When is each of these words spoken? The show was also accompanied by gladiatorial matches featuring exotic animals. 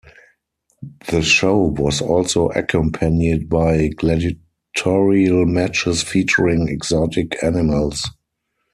The 1.11 1.21
show 1.21 1.59
was 1.59 2.01
also 2.01 2.49
accompanied 2.49 3.47
by 3.49 3.89
gladiatorial 3.89 5.45
matches 5.45 6.01
featuring 6.01 6.67
exotic 6.69 7.35
animals. 7.43 8.01